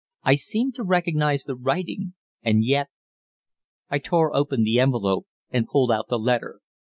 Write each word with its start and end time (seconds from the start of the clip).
I 0.23 0.33
seemed 0.33 0.73
to 0.73 0.83
recognize 0.83 1.43
the 1.43 1.53
writing, 1.55 2.15
and 2.41 2.65
yet 2.65 2.89
I 3.91 3.99
tore 3.99 4.35
open 4.35 4.63
the 4.63 4.79
envelope 4.79 5.27
and 5.51 5.67
pulled 5.67 5.91
out 5.91 6.07
the 6.09 6.17
letter. 6.17 6.59